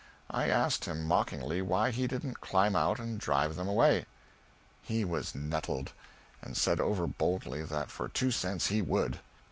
[0.31, 4.07] I asked him, mockingly, why he didn't climb out and drive them away.
[4.81, 5.91] He was nettled,
[6.41, 9.19] and said over boldly that for two cents he would.